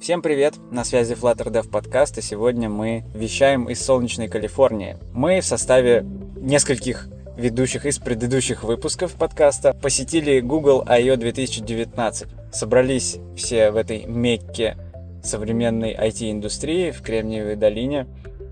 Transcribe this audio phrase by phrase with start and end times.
[0.00, 0.54] Всем привет!
[0.70, 4.96] На связи Flutter Dev подкаст, и сегодня мы вещаем из солнечной Калифорнии.
[5.12, 11.16] Мы в составе нескольких ведущих из предыдущих выпусков подкаста посетили Google I.O.
[11.16, 12.28] 2019.
[12.50, 14.78] Собрались все в этой мекке
[15.22, 18.06] современной IT-индустрии в Кремниевой долине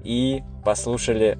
[0.04, 1.38] и послушали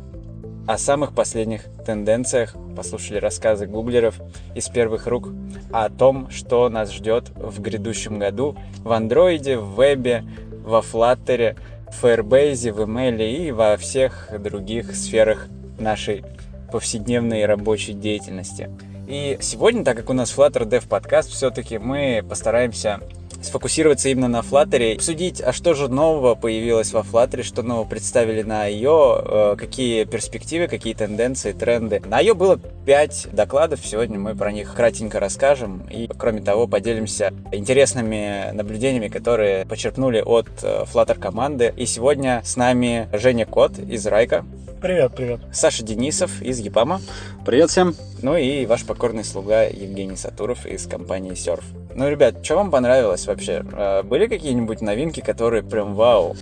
[0.69, 4.21] о самых последних тенденциях, послушали рассказы гуглеров
[4.55, 5.30] из первых рук
[5.73, 8.55] о том, что нас ждет в грядущем году
[8.85, 10.25] в андроиде, в вебе,
[10.62, 11.57] во флаттере,
[11.91, 16.22] в Firebase, в email и во всех других сферах нашей
[16.71, 18.69] повседневной рабочей деятельности.
[19.07, 23.00] И сегодня, так как у нас Flutter Dev подкаст, все-таки мы постараемся
[23.43, 28.43] сфокусироваться именно на Flutter, обсудить, а что же нового появилось во Flutter, что нового представили
[28.43, 32.00] на ее, э, какие перспективы, какие тенденции, тренды.
[32.06, 37.33] На ее было 5 докладов, сегодня мы про них кратенько расскажем и, кроме того, поделимся
[37.53, 41.72] интересными наблюдениями, которые почерпнули от э, Flutter команды.
[41.77, 44.45] И сегодня с нами Женя Кот из Райка.
[44.80, 45.41] Привет, привет.
[45.52, 47.00] Саша Денисов из Епама.
[47.45, 47.97] Привет всем.
[48.22, 51.64] Ну и ваш покорный слуга Евгений Сатуров из компании Surf.
[51.98, 53.64] Ну, ребят, что вам понравилось вообще?
[53.72, 56.36] А, были какие-нибудь новинки, которые прям вау?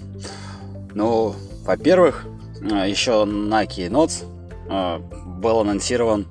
[0.92, 2.26] Ну, во-первых,
[2.70, 4.24] а, еще на Keynote
[4.68, 6.26] а, был анонсирован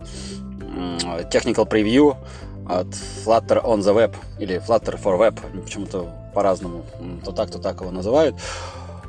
[1.31, 2.15] technical preview
[2.69, 2.85] от
[3.25, 6.83] Flutter on the Web или Flutter for Web, почему-то по-разному,
[7.23, 8.35] то так, то так его называют.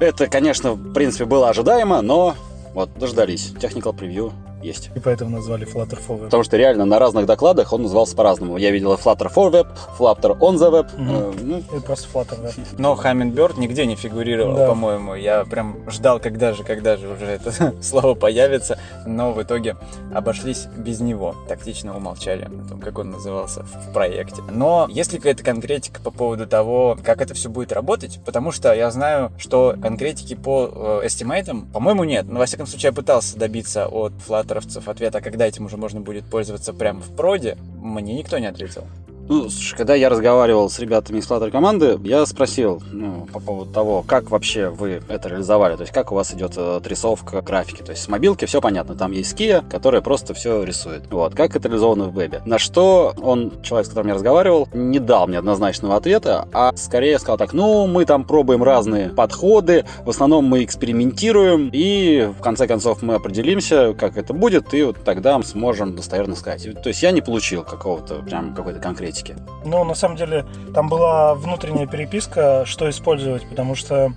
[0.01, 2.36] Это, конечно, в принципе, было ожидаемо, но
[2.73, 3.53] вот, дождались.
[3.61, 4.91] Technical preview есть.
[4.95, 6.25] И поэтому назвали Flutter for Web.
[6.25, 8.57] Потому что реально на разных докладах он назывался по-разному.
[8.57, 10.95] Я видел Flutter for Web, Flutter on the Web.
[10.95, 11.13] Угу.
[11.13, 11.59] Э, ну.
[11.59, 12.55] Это просто Flutter Web.
[12.79, 14.69] Но Hummingbird нигде не фигурировал, да.
[14.69, 15.15] по-моему.
[15.15, 18.79] Я прям ждал, когда же, когда же уже это слово появится.
[19.07, 19.77] Но в итоге
[20.15, 21.35] обошлись без него.
[21.48, 24.43] Тактично умолчали о том, как он назывался в проекте.
[24.51, 28.20] Но есть ли какая-то конкретика по поводу того, как это все будет работать?
[28.25, 32.27] Потому что я знаю, что конкретики по э, эстимейтам, по-моему, нет.
[32.29, 36.01] Но, во всяком случае, я пытался добиться от Flutter флаттеровцев ответа, когда этим уже можно
[36.01, 38.85] будет пользоваться прямо в проде, мне никто не ответил.
[39.29, 43.73] Ну, слушай, когда я разговаривал с ребятами из Flutter команды, я спросил ну, по поводу
[43.73, 47.83] того, как вообще вы это реализовали, то есть как у вас идет э, отрисовка графики.
[47.83, 51.11] То есть с мобилки все понятно, там есть Kia, которая просто все рисует.
[51.11, 52.41] Вот, как это реализовано в вебе.
[52.45, 57.19] На что он, человек, с которым я разговаривал, не дал мне однозначного ответа, а скорее
[57.19, 62.69] сказал так, ну, мы там пробуем разные подходы, в основном мы экспериментируем, и в конце
[62.69, 66.63] концов мы определимся, как это будет, и вот тогда мы сможем достоверно сказать.
[66.81, 69.37] То есть я не получил какого-то прям какой-то конкретики аналитики?
[69.65, 70.45] Ну, на самом деле,
[70.75, 74.13] там была внутренняя переписка, что использовать, потому что,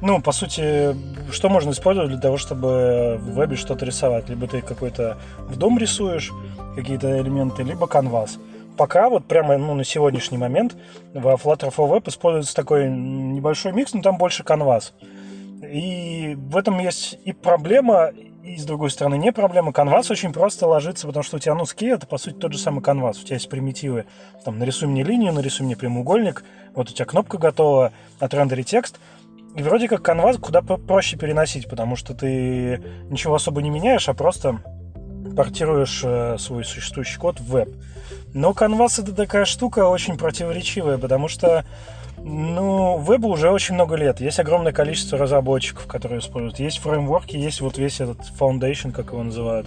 [0.00, 0.96] ну, по сути,
[1.30, 4.28] что можно использовать для того, чтобы в вебе что-то рисовать?
[4.28, 6.32] Либо ты какой-то в DOM рисуешь,
[6.76, 8.38] какие-то элементы, либо canvas.
[8.76, 10.76] Пока вот прямо ну, на сегодняшний момент
[11.12, 14.94] в Flutter for Web используется такой небольшой микс, но там больше canvas.
[15.62, 18.10] И в этом есть и проблема,
[18.44, 19.72] и с другой стороны не проблема.
[19.72, 22.58] Canvas очень просто ложится, потому что у тебя, ну, Skia это по сути тот же
[22.58, 23.18] самый canvas.
[23.20, 24.04] У тебя есть примитивы,
[24.44, 26.44] там, нарисуй мне линию, нарисуй мне прямоугольник,
[26.74, 29.00] вот у тебя кнопка готова, отрендери текст.
[29.56, 34.14] И вроде как канвас куда проще переносить, потому что ты ничего особо не меняешь, а
[34.14, 34.60] просто
[35.34, 37.68] портируешь э, свой существующий код в веб.
[38.32, 41.64] Но канвас это такая штука очень противоречивая, потому что
[42.26, 44.20] ну, вебу уже очень много лет.
[44.20, 46.58] Есть огромное количество разработчиков, которые используют.
[46.58, 49.66] Есть фреймворки, есть вот весь этот foundation, как его называют.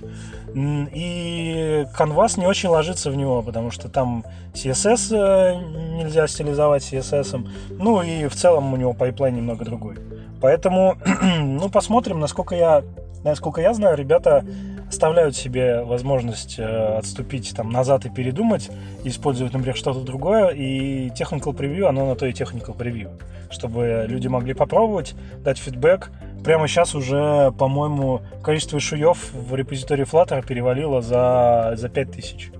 [0.56, 5.56] И Canvas не очень ложится в него, потому что там CSS э,
[5.98, 7.48] нельзя стилизовать CSS.
[7.70, 9.98] Ну и в целом у него пайплайн немного другой.
[10.42, 10.98] Поэтому,
[11.40, 12.84] ну, посмотрим, насколько я,
[13.24, 14.44] насколько я знаю, ребята
[14.90, 16.64] оставляют себе возможность э,
[16.98, 18.70] отступить там назад и передумать,
[19.04, 23.10] использовать, например, что-то другое, и technical preview, оно на то и technical preview,
[23.50, 26.12] чтобы люди могли попробовать, дать фидбэк.
[26.44, 32.52] Прямо сейчас уже, по-моему, количество шуев в репозитории Flutter перевалило за, за 5000.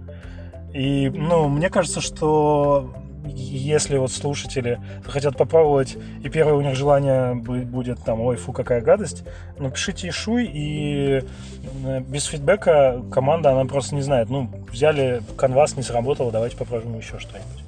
[0.74, 2.94] И, ну, мне кажется, что
[3.28, 8.82] если вот слушатели хотят попробовать, и первое у них желание будет там, ой, фу, какая
[8.82, 9.24] гадость,
[9.58, 11.24] напишите шуй, и
[11.86, 16.98] э, без фидбэка команда, она просто не знает, ну, взяли, канвас не сработал, давайте попробуем
[16.98, 17.68] еще что-нибудь.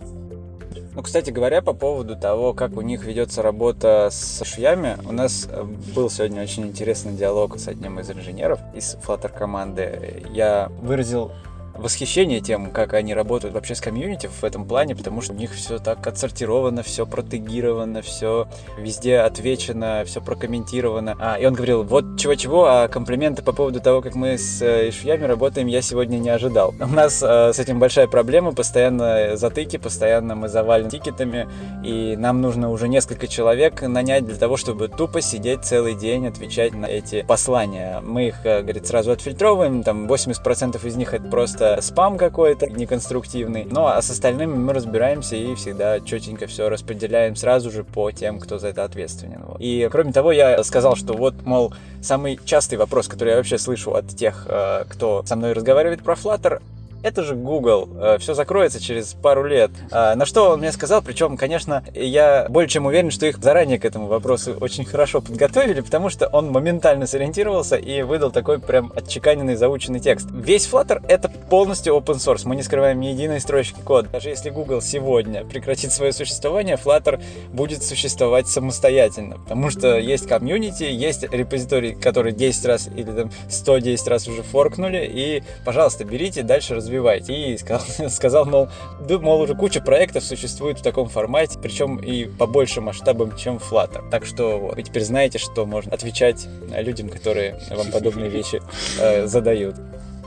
[0.99, 5.47] Ну, кстати говоря, по поводу того, как у них ведется работа с швями, у нас
[5.49, 5.63] э,
[5.95, 10.23] был сегодня очень интересный диалог с одним из инженеров из Flutter команды.
[10.33, 11.31] Я выразил
[11.79, 15.53] восхищение тем, как они работают вообще с комьюнити в этом плане, потому что у них
[15.53, 18.47] все так отсортировано, все протегировано, все
[18.77, 21.15] везде отвечено, все прокомментировано.
[21.19, 24.89] А, и он говорил, вот чего-чего, а комплименты по поводу того, как мы с э,
[24.89, 26.73] ишвиями работаем, я сегодня не ожидал.
[26.79, 31.47] У нас э, с этим большая проблема, постоянно затыки, постоянно мы завалены тикетами,
[31.83, 36.73] и нам нужно уже несколько человек нанять для того, чтобы тупо сидеть целый день, отвечать
[36.73, 38.01] на эти послания.
[38.01, 43.65] Мы их, э, говорит, сразу отфильтровываем, там 80% из них это просто спам какой-то неконструктивный,
[43.69, 48.39] ну а с остальными мы разбираемся и всегда четенько все распределяем сразу же по тем,
[48.39, 49.43] кто за это ответственен.
[49.45, 49.57] Вот.
[49.59, 53.93] И кроме того, я сказал, что вот, мол, самый частый вопрос, который я вообще слышу
[53.93, 56.61] от тех, э, кто со мной разговаривает про Flutter,
[57.03, 59.71] это же Google, э, все закроется через пару лет.
[59.91, 63.79] А, на что он мне сказал, причем, конечно, я более чем уверен, что их заранее
[63.79, 68.91] к этому вопросу очень хорошо подготовили, потому что он моментально сориентировался и выдал такой прям
[68.95, 70.27] отчеканенный, заученный текст.
[70.31, 74.09] Весь Flutter— это полностью open source, мы не скрываем ни единой строчки кода.
[74.09, 77.21] Даже если Google сегодня прекратит свое существование, Flutter
[77.53, 84.07] будет существовать самостоятельно, потому что есть комьюнити, есть репозиторий, который 10 раз или там 110
[84.07, 87.53] раз уже форкнули, и, пожалуйста, берите, дальше развивайте развивайте.
[87.53, 88.69] И сказал, сказал мол,
[89.07, 93.57] да, мол, уже куча проектов существует в таком формате, причем и по большим масштабам, чем
[93.57, 94.09] Flutter.
[94.09, 98.61] Так что вот, вы теперь знаете, что можно отвечать людям, которые вам подобные вещи
[98.99, 99.75] э, задают.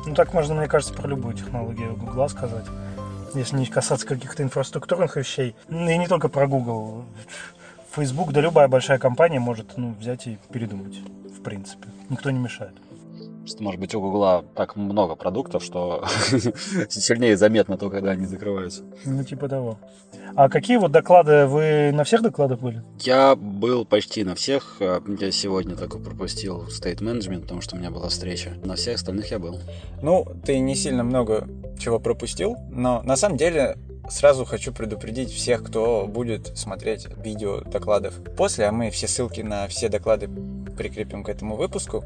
[0.07, 2.65] Ну так можно, мне кажется, про любую технологию Google сказать.
[3.35, 5.55] Если не касаться каких-то инфраструктурных вещей.
[5.69, 7.05] Ну, и не только про Google.
[7.95, 10.97] Facebook, да любая большая компания может ну, взять и передумать,
[11.39, 11.89] в принципе.
[12.09, 12.73] Никто не мешает.
[13.45, 16.05] Что, может быть, у Гугла так много продуктов, что
[16.89, 18.85] сильнее заметно то, когда они закрываются.
[19.05, 19.79] Ну, типа того.
[20.35, 21.47] А какие вот доклады?
[21.47, 22.83] Вы на всех докладах были?
[23.01, 24.77] Я был почти на всех.
[24.81, 28.55] Я сегодня только пропустил State Management, потому что у меня была встреча.
[28.65, 29.59] На всех остальных я был.
[30.01, 31.49] Ну, ты не сильно много
[31.79, 33.77] чего пропустил, но на самом деле
[34.09, 39.69] Сразу хочу предупредить всех, кто будет смотреть видео докладов после, а мы все ссылки на
[39.69, 40.29] все доклады
[40.77, 42.05] прикрепим к этому выпуску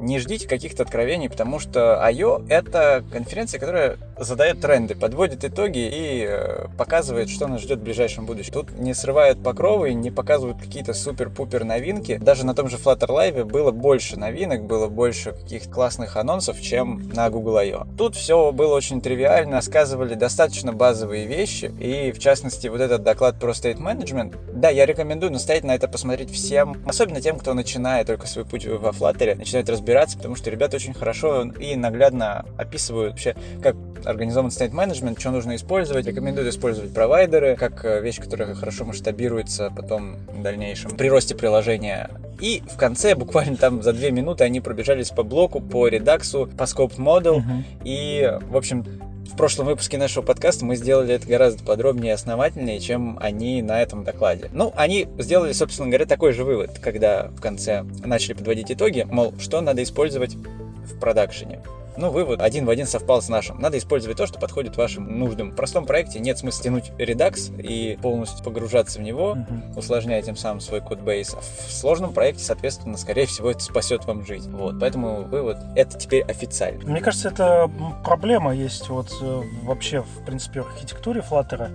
[0.00, 6.26] не ждите каких-то откровений, потому что I.O.— это конференция, которая задает тренды, подводит итоги и
[6.28, 8.52] э, показывает, что нас ждет в ближайшем будущем.
[8.52, 12.18] Тут не срывают покровы, не показывают какие-то супер-пупер новинки.
[12.18, 17.08] Даже на том же Flutter Live было больше новинок, было больше каких-то классных анонсов, чем
[17.14, 17.86] на Google I.O.
[17.96, 23.38] Тут все было очень тривиально, сказывали достаточно базовые вещи, и в частности вот этот доклад
[23.40, 28.26] про State Management, да, я рекомендую настоятельно это посмотреть всем, особенно тем, кто начинает только
[28.26, 33.34] свой путь во Flutter, начинает разбираться, потому что ребята очень хорошо и наглядно описывают вообще,
[33.62, 33.76] как
[34.10, 36.06] организован management, что нужно использовать.
[36.06, 42.10] Рекомендуют использовать провайдеры, как э, вещь, которая хорошо масштабируется потом в дальнейшем при росте приложения.
[42.40, 46.64] И в конце, буквально там за две минуты, они пробежались по блоку, по редаксу, по
[46.64, 47.38] scope model.
[47.38, 47.62] Uh-huh.
[47.84, 48.84] И, в общем,
[49.30, 53.80] в прошлом выпуске нашего подкаста мы сделали это гораздо подробнее и основательнее, чем они на
[53.80, 54.50] этом докладе.
[54.52, 59.32] Ну, они сделали, собственно говоря, такой же вывод, когда в конце начали подводить итоги, мол,
[59.38, 61.60] что надо использовать в продакшене.
[62.00, 63.60] Ну, вывод один в один совпал с нашим.
[63.60, 65.50] Надо использовать то, что подходит вашим нуждам.
[65.50, 69.78] В простом проекте нет смысла тянуть редакс и полностью погружаться в него, uh-huh.
[69.78, 71.34] усложняя тем самым свой кодбейс.
[71.34, 74.50] А в сложном проекте, соответственно, скорее всего, это спасет вам жизнь.
[74.50, 76.82] Вот, поэтому вывод это теперь официально.
[76.84, 77.70] Мне кажется, это
[78.02, 81.70] проблема есть вот э, вообще, в принципе, в архитектуре Flutter.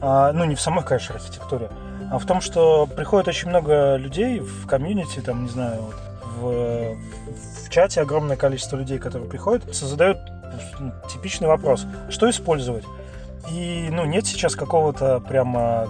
[0.00, 1.70] А, ну, не в самой, конечно, архитектуре,
[2.10, 5.94] а в том, что приходит очень много людей в комьюнити, там, не знаю, вот,
[6.40, 6.96] в,
[7.68, 10.18] в чате огромное количество людей, которые приходят, задают
[10.80, 12.84] ну, типичный вопрос, что использовать?
[13.52, 15.86] И, ну, нет сейчас какого-то прямо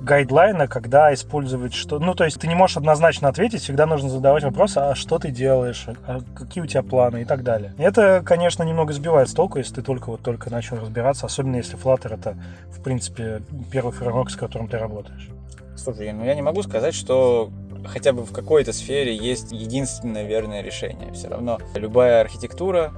[0.00, 1.98] гайдлайна, когда использовать что.
[1.98, 5.30] Ну, то есть ты не можешь однозначно ответить, всегда нужно задавать вопрос, а что ты
[5.32, 7.74] делаешь, а какие у тебя планы и так далее.
[7.78, 11.76] Это, конечно, немного сбивает с толку, если ты только вот только начал разбираться, особенно если
[11.76, 12.36] Flutter это,
[12.70, 15.28] в принципе, первый фреймворк, с которым ты работаешь.
[15.74, 17.50] Слушай, ну я не могу сказать, что
[17.86, 21.12] хотя бы в какой-то сфере есть единственное верное решение.
[21.12, 22.92] Все равно любая архитектура,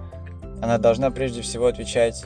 [0.62, 2.24] она должна прежде всего отвечать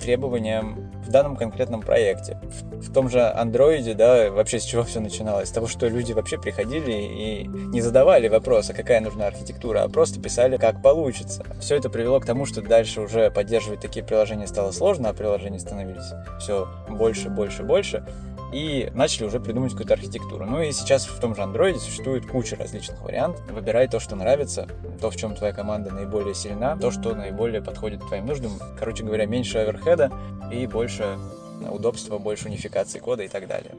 [0.00, 2.38] требованиям в данном конкретном проекте.
[2.42, 5.48] В, в том же андроиде, да, вообще с чего все начиналось?
[5.48, 10.20] С того, что люди вообще приходили и не задавали вопроса, какая нужна архитектура, а просто
[10.20, 11.44] писали, как получится.
[11.60, 15.58] Все это привело к тому, что дальше уже поддерживать такие приложения стало сложно, а приложения
[15.58, 18.04] становились все больше, больше, больше
[18.52, 20.46] и начали уже придумывать какую-то архитектуру.
[20.46, 23.44] Ну и сейчас в том же Android существует куча различных вариантов.
[23.50, 24.68] Выбирай то, что нравится,
[25.00, 28.52] то, в чем твоя команда наиболее сильна, то, что наиболее подходит твоим нуждам.
[28.78, 30.12] Короче говоря, меньше оверхеда
[30.52, 31.18] и больше
[31.68, 33.72] удобства, больше унификации кода и так далее.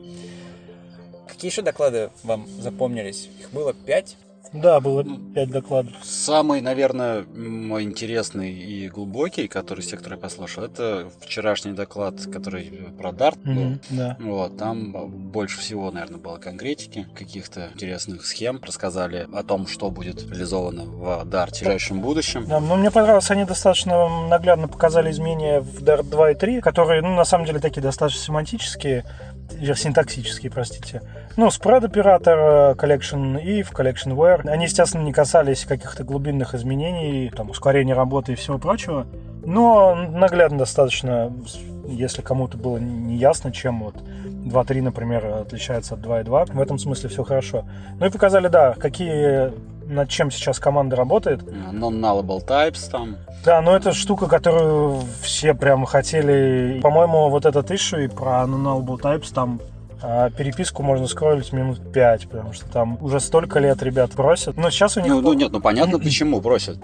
[1.27, 3.29] Какие еще доклады вам запомнились?
[3.39, 4.17] Их было пять.
[4.53, 5.93] Да, было пять докладов.
[6.03, 13.09] Самый, наверное, м, интересный и глубокий, который которые я послушал, это вчерашний доклад, который про
[13.11, 13.53] Dart был.
[13.53, 14.17] Мгм, Да.
[14.19, 14.91] Вот, там
[15.31, 18.59] больше всего, наверное, было конкретики, каких-то интересных схем.
[18.63, 22.45] Рассказали о том, что будет реализовано в Dart в ближайшем будущем.
[22.47, 27.01] Да, но мне понравилось, они достаточно наглядно показали изменения в Dart 2 и 3, которые,
[27.01, 29.05] ну, на самом деле, такие достаточно семантические,
[29.53, 31.01] или синтаксические, простите.
[31.35, 32.37] Ну, spread оператор,
[32.75, 34.47] collection if, collection where.
[34.47, 39.07] Они, естественно, не касались каких-то глубинных изменений, там, ускорения работы и всего прочего.
[39.45, 41.31] Но наглядно достаточно,
[41.87, 46.53] если кому-то было неясно, чем вот 2.3, например, отличается от 2.2.
[46.53, 47.65] В этом смысле все хорошо.
[47.99, 49.51] Ну и показали, да, какие
[49.87, 51.41] над чем сейчас команда работает.
[51.41, 53.17] Non-nullable types там.
[53.45, 56.79] Да, но это штука, которую все прям хотели.
[56.81, 59.59] По-моему, вот этот issue и про nullable types там
[60.01, 64.55] а переписку можно скроллить минут 5, потому что там уже столько лет ребят просят.
[64.55, 65.09] Но сейчас у них...
[65.09, 66.77] Ну, ну нет, ну понятно, почему просят.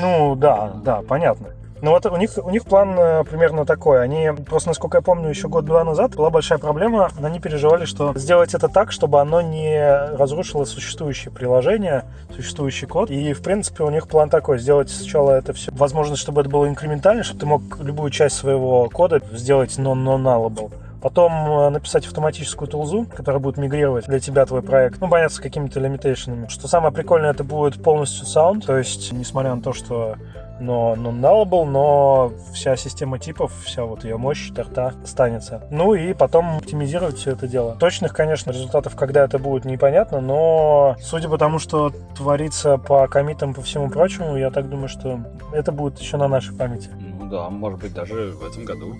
[0.00, 1.48] Ну, да, да, понятно.
[1.82, 4.02] Ну вот у них, у них план э, примерно такой.
[4.02, 7.10] Они, просто насколько я помню, еще год-два назад была большая проблема.
[7.22, 9.80] Они переживали, что сделать это так, чтобы оно не
[10.16, 13.10] разрушило существующее приложение, существующий код.
[13.10, 14.58] И, в принципе, у них план такой.
[14.58, 18.88] Сделать сначала это все, возможность, чтобы это было инкрементально, чтобы ты мог любую часть своего
[18.90, 20.70] кода сделать non-nullable.
[21.00, 25.00] Потом э, написать автоматическую тулзу, которая будет мигрировать для тебя твой проект.
[25.00, 26.48] Ну, понятно, с какими-то лимитейшенами.
[26.48, 28.66] Что самое прикольное, это будет полностью sound.
[28.66, 30.16] То есть, несмотря на то, что
[30.60, 35.62] но non-nullable, но вся система типов, вся вот ее мощь, торта останется.
[35.70, 37.76] Ну и потом оптимизировать все это дело.
[37.76, 43.54] Точных, конечно, результатов, когда это будет, непонятно, но судя по тому, что творится по комитам,
[43.54, 45.20] по всему прочему, я так думаю, что
[45.52, 46.90] это будет еще на нашей памяти.
[47.18, 48.94] ну да, может быть, даже в этом году.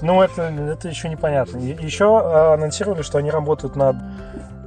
[0.00, 1.58] Ну, это, это еще непонятно.
[1.58, 3.96] Еще э, анонсировали, что они работают над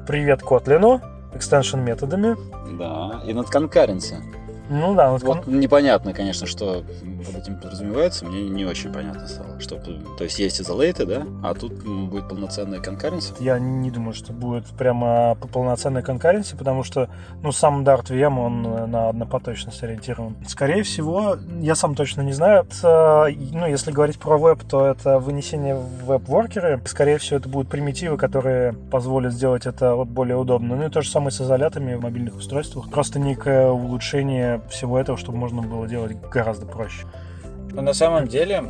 [0.07, 1.01] привет Котлину,
[1.33, 2.35] экстеншн методами.
[2.77, 4.21] Да, и над конкуренцией.
[4.69, 6.83] Ну да, вот Вот непонятно, конечно, что
[7.25, 9.59] под этим подразумевается, мне не очень понятно стало.
[9.59, 13.35] Что, то есть есть изолейты, да, а тут будет полноценная конкуренция.
[13.39, 17.09] Я не думаю, что будет прямо по полноценной конкуренции, потому что,
[17.41, 20.35] ну, сам Dart VM, он э, на однопоточность ориентирован.
[20.47, 25.19] Скорее всего, я сам точно не знаю, это, ну, если говорить про веб, то это
[25.19, 26.81] вынесение в веб-воркеры.
[26.85, 30.75] Скорее всего, это будут примитивы, которые позволят сделать это более удобно.
[30.75, 32.89] Ну и то же самое с изолятами в мобильных устройствах.
[32.89, 37.05] Просто некое улучшение всего этого, чтобы можно было делать гораздо проще.
[37.71, 38.63] Но на самом деле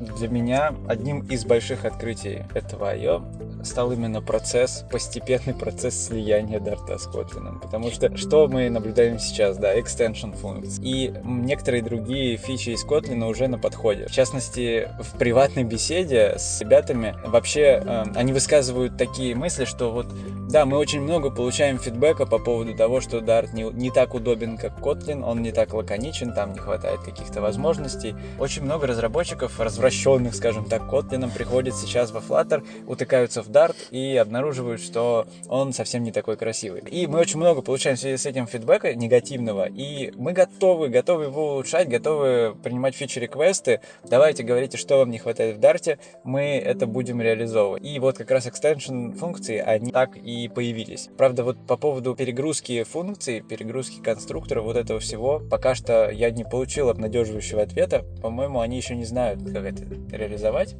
[0.00, 3.22] для меня одним из больших открытий этого I.O.
[3.64, 7.60] стал именно процесс, постепенный процесс слияния Дарта с Kotlin.
[7.60, 10.82] Потому что что мы наблюдаем сейчас, да, extension функций.
[10.84, 14.06] И некоторые другие фичи из Kotlin уже на подходе.
[14.06, 20.06] В частности, в приватной беседе с ребятами вообще э, они высказывают такие мысли, что вот
[20.48, 24.56] да, мы очень много получаем фидбэка по поводу того, что Dart не, не так удобен,
[24.56, 28.14] как Kotlin, он не так лаконичен, там не хватает каких-то возможностей.
[28.38, 34.16] Очень много разработчиков, развращенных, скажем так, Kotlin, приходят сейчас во Flutter, утыкаются в Dart и
[34.16, 36.82] обнаруживают, что он совсем не такой красивый.
[36.90, 41.24] И мы очень много получаем в связи с этим фидбэка негативного, и мы готовы, готовы
[41.24, 43.80] его улучшать, готовы принимать фичи-реквесты.
[44.08, 47.84] Давайте говорите, что вам не хватает в Dart, мы это будем реализовывать.
[47.84, 51.08] И вот как раз extension функции, они так и появились.
[51.16, 56.44] Правда, вот по поводу перегрузки функций, перегрузки конструктора, вот этого всего, пока что я не
[56.44, 58.04] получил обнадеживающего ответа.
[58.22, 60.74] По-моему, они еще не знают, как это реализовать,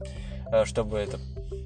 [0.64, 1.18] чтобы это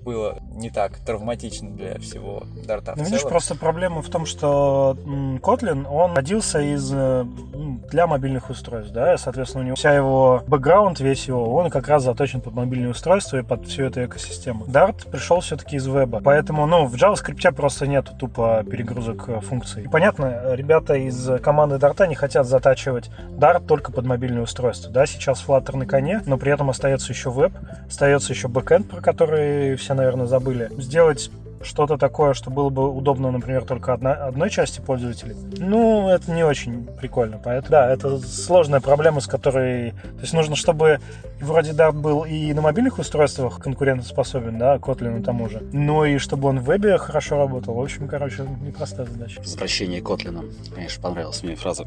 [0.09, 4.97] было не так травматично для всего Дарта Ну, видишь, просто проблема в том, что
[5.42, 7.26] Kotlin, он родился из э,
[7.90, 12.04] для мобильных устройств, да, соответственно, у него вся его бэкграунд, весь его, он как раз
[12.04, 14.64] заточен под мобильные устройства и под всю эту экосистему.
[14.64, 19.85] Dart пришел все-таки из веба, поэтому, ну, в JavaScript просто нету тупо перегрузок э, функций.
[19.85, 25.04] И понятно, ребята из команды Dart не хотят затачивать Dart только под мобильные устройства, да,
[25.04, 27.52] сейчас Flutter на коне, но при этом остается еще веб,
[27.87, 30.70] остается еще бэкэнд, про который все, наверное, забыли.
[30.78, 31.30] Сделать
[31.62, 36.45] что-то такое, что было бы удобно, например, только одна, одной части пользователей, ну, это не
[36.45, 37.41] очень прикольно.
[37.43, 39.91] Поэтому, да, это сложная проблема, с которой...
[39.91, 41.00] То есть нужно, чтобы
[41.41, 46.49] вроде Dart был и на мобильных устройствах конкурентоспособен, да, Kotlin тому же, но и чтобы
[46.49, 47.75] он в вебе хорошо работал.
[47.75, 49.41] В общем, короче, непростая задача.
[49.41, 50.45] Возвращение Котлина.
[50.75, 51.85] Конечно, понравилась мне фраза.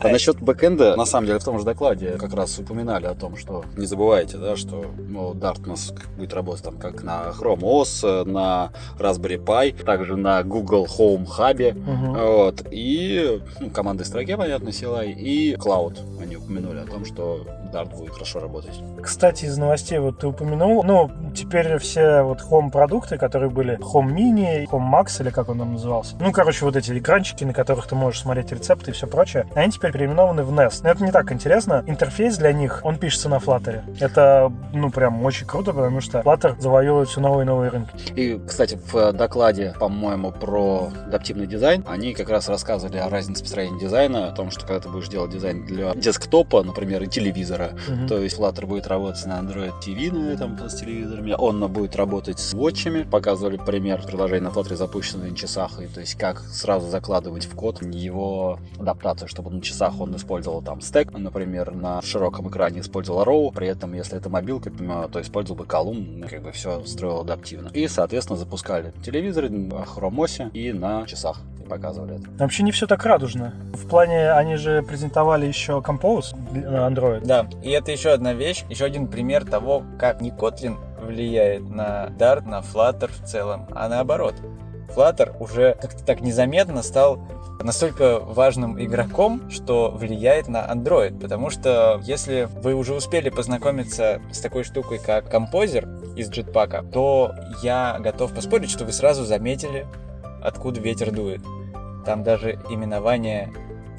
[0.00, 3.36] А насчет бэкэнда, на самом деле, в том же докладе как раз упоминали о том,
[3.36, 7.60] что не забывайте, да, что ну, Dart у нас будет работать там как на Chrome
[7.60, 11.72] OS, на Raspberry Pi, также на Google Home Hub.
[11.72, 12.14] Мгм.
[12.14, 12.66] Вот.
[12.70, 15.98] И ну, команды строке, понятно, CLI, и Cloud.
[16.20, 18.80] Они упомянули о том, что Dart будет хорошо работать.
[19.02, 24.12] Кстати, из новостей вот ты упомянул, ну, теперь все вот Home продукты, которые были Home
[24.14, 26.16] Mini, Home Max или как он там назывался.
[26.20, 29.72] Ну, короче, вот эти экранчики, на которых ты можешь смотреть рецепты и все прочее, они
[29.72, 30.80] теперь переименованы в Nest.
[30.82, 31.82] Но это не так интересно.
[31.86, 33.82] Интерфейс для них, он пишется на Flutter.
[34.00, 37.90] Это, ну, прям очень круто, потому что Flutter завоевывает все новые и новые рынки.
[38.14, 43.78] И, кстати, в докладе, по-моему, про адаптивный дизайн, они как раз рассказывали о разнице построения
[43.80, 48.08] дизайна, о том, что когда ты будешь делать дизайн для десктопа, например, и телевизора, Мгм.
[48.08, 52.38] то есть Flutter будет работать на Android TV, на этом с телевизорами, он будет работать
[52.38, 56.40] с watch ами, показывали пример приложения на Flutter запущенного на часах, и то есть как
[56.40, 62.00] сразу закладывать в код его адаптацию, чтобы на часах он использовал там стек, например, на
[62.02, 64.70] широком экране использовал row, при этом, если это мобилка,
[65.12, 67.70] то использовал бы колумн, ну, как бы все строил адаптивно.
[67.72, 72.30] И, соответственно, запускали телевизоры на хромосе и на часах и показывали это.
[72.38, 73.54] Вообще не все так радужно.
[73.72, 77.26] В плане, они же презентовали еще Compose на Android.
[77.26, 82.06] Да, и это еще одна вещь, еще один пример того, как не Kotlin влияет на
[82.18, 84.34] Dart, на Flutter в целом, а наоборот.
[84.94, 87.18] Flutter уже как-то так незаметно стал
[87.62, 91.18] настолько важным игроком, что влияет на Android.
[91.20, 97.32] Потому что если вы уже успели познакомиться с такой штукой, как Composer из Jetpack, то
[97.62, 99.86] я готов поспорить, что вы сразу заметили,
[100.42, 101.42] откуда ветер дует.
[102.04, 103.52] Там даже именование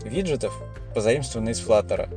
[0.03, 0.53] виджетов
[0.93, 2.09] позаимствованы из Flutter.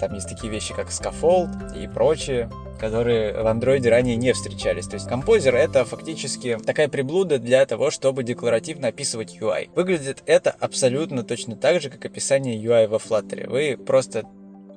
[0.00, 4.86] Там есть такие вещи, как Scaffold и прочие, которые в андроиде ранее не встречались.
[4.86, 9.70] То есть композер это фактически такая приблуда для того, чтобы декларативно описывать UI.
[9.74, 13.48] Выглядит это абсолютно точно так же, как описание UI во Flutter.
[13.48, 14.24] Вы просто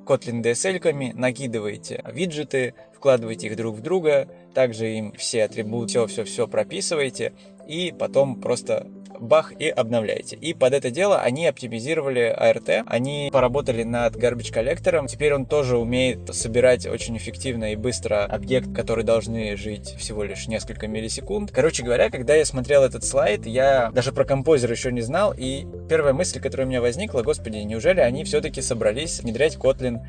[0.06, 7.34] Kotlin DSL-ками накидываете виджеты, вкладываете их друг в друга, также им все атрибуты, все-все-все прописываете,
[7.68, 8.88] и потом просто
[9.20, 10.36] бах и обновляете.
[10.36, 15.08] И под это дело они оптимизировали ART, они поработали над garbage коллектором.
[15.08, 20.48] Теперь он тоже умеет собирать очень эффективно и быстро объект, которые должны жить всего лишь
[20.48, 21.52] несколько миллисекунд.
[21.52, 25.66] Короче говоря, когда я смотрел этот слайд, я даже про композер еще не знал, и
[25.90, 30.00] первая мысль, которая у меня возникла, господи, неужели они все-таки собрались внедрять Kotlin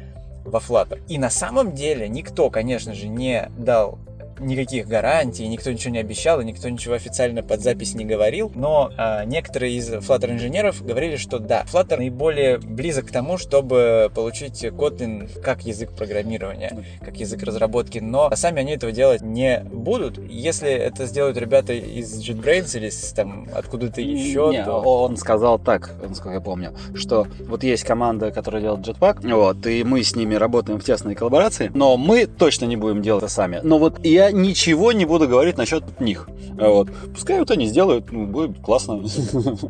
[0.44, 1.02] во Flutter?
[1.08, 3.98] И на самом деле никто, конечно же, не дал
[4.40, 8.90] никаких гарантий, никто ничего не обещал, и никто ничего официально под запись не говорил, но
[8.96, 14.64] а, некоторые из Flutter инженеров говорили, что да, Flutter наиболее близок к тому, чтобы получить
[14.64, 20.18] Kotlin как язык программирования, как язык разработки, но сами они этого делать не будут.
[20.18, 24.80] Если это сделают ребята из JetBrains или там откуда-то еще, Не, то...
[24.80, 29.84] он сказал так, насколько я помню, что вот есть команда, которая делает Jetpack, вот, и
[29.84, 33.60] мы с ними работаем в тесной коллаборации, но мы точно не будем делать это сами.
[33.62, 36.28] Но вот ничего не буду говорить насчет них.
[36.58, 36.90] Вот.
[37.14, 39.02] Пускай вот они сделают, ну, будет классно.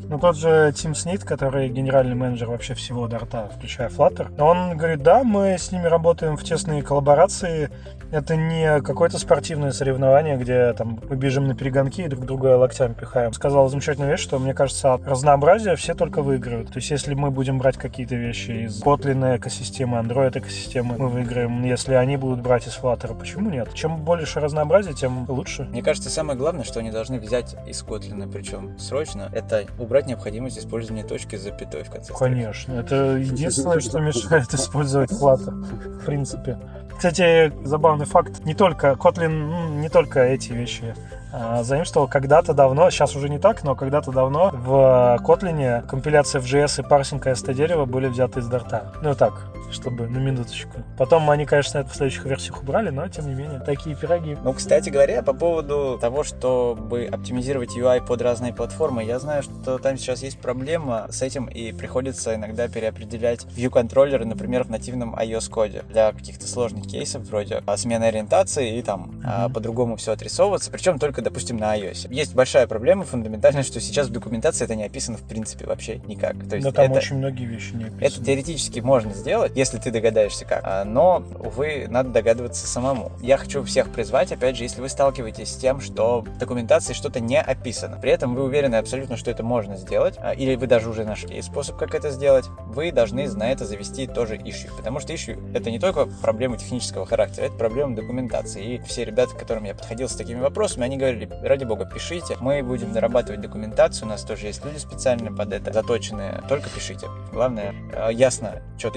[0.09, 5.03] Ну, тот же Тим Снит, который генеральный менеджер вообще всего Дарта, включая Flutter, он говорит,
[5.03, 7.70] да, мы с ними работаем в тесной коллаборации,
[8.11, 12.94] это не какое-то спортивное соревнование, где там мы бежим на перегонки и друг друга локтями
[12.94, 13.33] пихаем.
[13.33, 16.68] Сказал замечательную вещь, что, мне кажется, от разнообразия все только выиграют.
[16.68, 21.64] То есть, если мы будем брать какие-то вещи из Kotlin экосистемы, Android экосистемы, мы выиграем.
[21.64, 23.73] Если они будут брать из Flutter, почему нет?
[23.75, 25.64] Чем больше разнообразия, тем лучше.
[25.64, 30.59] Мне кажется, самое главное, что они должны взять из Kotlin, причем срочно, это убрать необходимость
[30.59, 32.12] использования точки с запятой в конце.
[32.12, 35.53] Конечно, это единственное, что мешает использовать Flutter,
[36.01, 36.59] в принципе.
[36.96, 37.51] Кстати,
[38.00, 40.94] забавный факт, не только Kotlin, не только эти вещи
[41.32, 46.44] а, заимствовал когда-то давно, сейчас уже не так, но когда-то давно в Kotlin компиляция в
[46.44, 48.92] JS и парсинг AST дерева были взяты из Дарта.
[49.02, 50.83] Ну так, чтобы на минуточку.
[50.99, 54.37] Потом они, конечно, это в следующих версиях убрали, но тем не менее, такие пироги.
[54.42, 59.79] Ну, кстати говоря, по поводу того, чтобы оптимизировать UI под разные платформы, я знаю, что
[59.79, 65.83] там сейчас есть проблема с этим, и приходится иногда переопределять view-контроллеры, например, в нативном iOS-коде
[65.88, 69.53] для каких-то сложных кейсов, вроде а, смены ориентации и там Мгм.
[69.53, 72.12] по-другому все отрисовываться, причем только, допустим, на iOS.
[72.12, 76.37] Есть большая проблема фундаментальная, что сейчас в документации это не описано в принципе вообще никак.
[76.49, 76.94] То есть Да там это...
[76.94, 78.05] очень многие вещи не описаны.
[78.07, 80.60] Это теоретически можно сделать, если ты догадаешься как.
[80.64, 83.12] А, Но, увы, надо догадываться самому.
[83.20, 87.20] Я хочу всех призвать, опять же, если вы сталкиваетесь с тем, что в документации что-то
[87.20, 90.88] не описано, при этом вы уверены абсолютно, что это можно сделать, а, или вы даже
[90.88, 94.74] уже нашли способ, как это сделать, вы должны на это завести тоже issue.
[94.76, 98.74] Потому что issue— это не только проблема технического характера, это проблема документации.
[98.74, 102.36] И все ребята, к которым я подходил с такими вопросами, они говорили, ради бога, пишите,
[102.40, 107.06] мы будем дорабатывать документацию, у нас тоже есть люди специально под это заточенные, только пишите.
[107.32, 108.90] Главное, э, ясно, что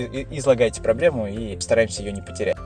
[0.43, 2.57] излагайте проблему и стараемся ее не потерять.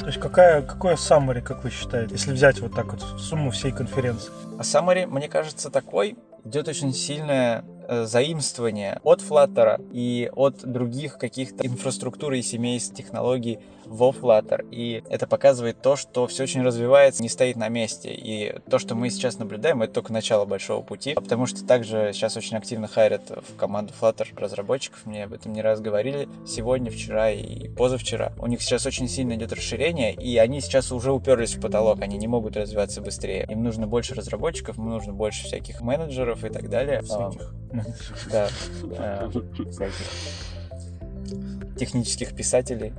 [0.00, 3.72] То есть какая, какое summary, как вы считаете, если взять вот так вот сумму всей
[3.72, 4.30] конференции?
[4.58, 11.18] А summary, мне кажется, такой идет очень сильное Э, заимствования от Flutter и от других
[11.18, 14.66] каких-то инфраструктур и семейств технологий во Flutter.
[14.72, 18.12] И это показывает то, что все очень развивается, не стоит на месте.
[18.12, 22.36] И то, что мы сейчас наблюдаем, это только начало большого пути, потому что также сейчас
[22.36, 25.06] очень активно хайрят в команду Flutter разработчиков.
[25.06, 28.32] Мне об этом не раз говорили сегодня, вчера и позавчера.
[28.40, 32.18] У них сейчас очень сильно идет расширение, и они сейчас уже уперлись в потолок, они
[32.18, 33.46] не могут развиваться быстрее.
[33.48, 37.02] Им нужно больше разработчиков, им нужно больше всяких менеджеров и так далее.
[37.02, 37.54] Всяких.
[38.30, 38.48] Да,
[39.70, 40.06] всяких
[41.76, 42.92] технических писателей.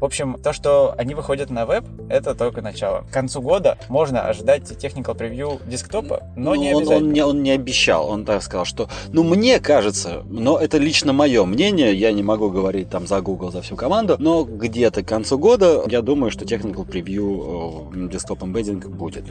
[0.00, 3.02] В общем, то, что они выходят на веб, это только начало.
[3.02, 7.42] К концу года можно ожидать technical preview десктопа, но Ну, не он, он, не, он
[7.44, 12.10] не обещал, он так сказал, что, ну, мне кажется, но это лично мое мнение, я
[12.10, 16.02] не могу говорить там за Google, за всю команду, но где-то к концу года, я
[16.02, 19.26] думаю, что technical preview э, desktop embedding будет.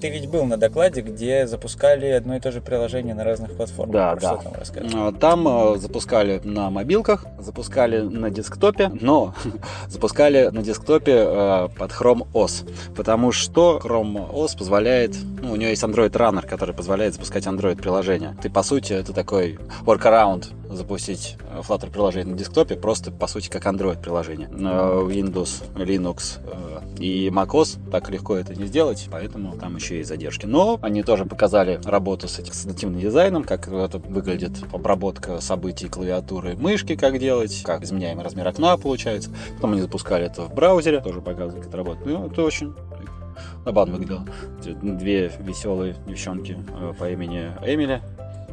[0.00, 3.92] Ты ведь был на докладе, где запускали одно и то же приложение на разных платформах.
[3.92, 4.34] Да, Про да.
[4.34, 4.92] Что там расскажешь?
[4.94, 9.34] Э, Там э, запускали на мобилках, запускали на десктопе, но
[9.88, 15.70] запускали на десктопе э, под Chrome OS, потому что Chrome OS позволяет, ну, у него
[15.70, 18.36] есть Android Runner, который позволяет запускать Android приложения.
[18.42, 23.48] Ты, по сути, это такой workaround запустить э, Flutter приложение на десктопе, просто, по сути,
[23.48, 24.48] как Android приложение.
[24.52, 30.08] Э, Windows, Linux э, и macOS так легко это не сделать, поэтому там еще есть
[30.08, 30.46] задержки.
[30.46, 35.88] Но они тоже показали работу с этим с нативным дизайном, как это выглядит обработка событий
[35.88, 39.30] клавиатуры мышки, как делать, как изменяемый размер окна получается.
[39.56, 42.06] Потом они запускали это в браузере, тоже показывали, как это работает.
[42.06, 42.74] Ну, это очень
[43.64, 44.26] забавно выглядело.
[44.60, 46.58] Эти Две веселые девчонки
[46.98, 48.02] по имени Эмили.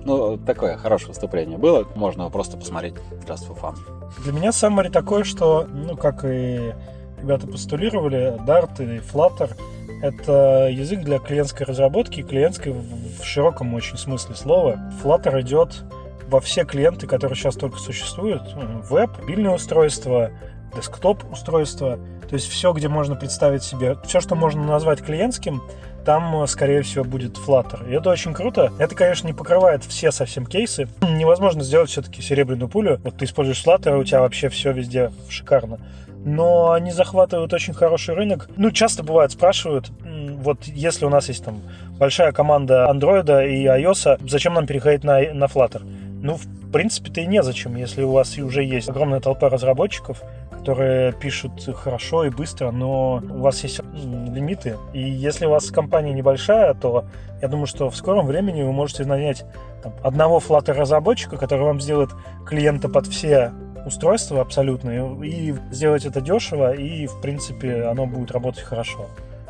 [0.08, 1.86] Ну, такое хорошее выступление было.
[1.96, 3.76] Можно просто посмотреть for fun.
[4.24, 6.74] Для меня summary такое, что, ну, как и
[7.22, 9.52] ребята постулировали, Dart и Flutter—
[10.02, 14.80] это язык для клиентской разработки, клиентской в широком очень смысле слова.
[15.04, 15.84] Flutter идет
[16.30, 18.44] во все клиенты, которые сейчас только существуют.
[18.56, 20.32] Э, Веб, мобильное устройство,
[20.74, 22.00] десктоп устройство.
[22.30, 25.62] То есть все, где можно представить себе, все, что можно назвать клиентским,
[26.08, 27.90] там, э, скорее всего, будет Flutter.
[27.90, 28.72] И это очень круто.
[28.80, 30.88] Это, конечно, не покрывает все совсем кейсы.
[31.02, 33.00] Невозможно сделать все-таки серебряную пулю.
[33.04, 35.80] Вот ты используешь Flutter, у тебя вообще все везде шикарно.
[36.24, 38.50] Но они захватывают очень хороший рынок.
[38.56, 39.92] Ну, часто бывает, спрашивают,
[40.38, 41.62] вот если у нас есть там
[41.98, 45.82] большая команда Android и iOS, зачем нам переходить на, на Flutter?
[46.22, 50.22] Ну, в принципе-то и незачем, если у вас уже есть огромная толпа разработчиков,
[50.60, 54.78] которые пишут хорошо и быстро, но у вас есть лимиты.
[54.94, 57.06] И если у вас компания небольшая, то
[57.42, 59.46] я думаю, что в скором времени вы можете нанять
[59.84, 62.10] там, одного Flutter разработчика, который вам сделает
[62.46, 63.52] клиента под все
[63.86, 69.06] устройства абсолютно, и сделать это дешево, и, в принципе, оно будет работать хорошо.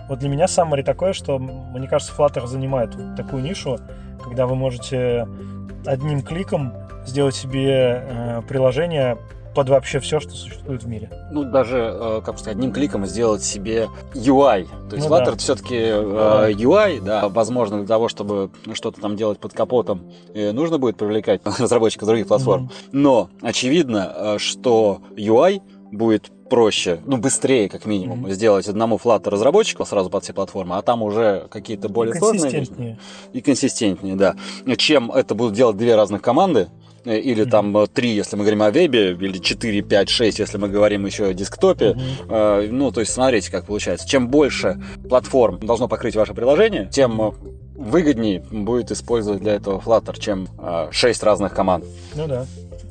[0.07, 3.77] Вот для меня summary такое, что, мне кажется, Flutter занимает такую нишу,
[4.23, 5.27] когда вы можете
[5.85, 6.73] одним кликом
[7.05, 9.17] сделать себе э, приложение
[9.57, 11.09] под вообще все, что существует в мире.
[11.31, 14.67] Ну, даже, э, как бы сказать, одним кликом сделать себе UI.
[14.87, 15.37] То есть Ну Flutter да.
[15.37, 16.47] все-таки Да.
[16.51, 20.03] UI, да, возможно, для того, чтобы что-то там делать под капотом,
[20.35, 22.65] э, нужно будет привлекать разработчиков других платформ.
[22.65, 22.71] Мгм.
[22.91, 28.31] Но очевидно, э, что UI будет проще, ну, быстрее, как минимум, Мгм.
[28.31, 32.97] сделать одному Flutter разработчику сразу под все платформы, а там уже какие-то более сложные
[33.33, 34.35] и консистентнее, да.
[34.77, 37.49] Чем это будут делать две разных команды, э, или Мгм.
[37.49, 41.05] там э, три, если мы говорим о вебе, или 4, 5, 6, если мы говорим
[41.05, 41.95] еще о десктопе.
[42.29, 44.07] Э, Ну, то есть, смотрите, как получается.
[44.07, 47.31] Чем больше платформ должно покрыть ваше приложение, тем э,
[47.75, 50.47] выгоднее будет использовать для этого Flutter, чем
[50.91, 51.85] 6 разных команд.
[52.15, 52.45] Ну да.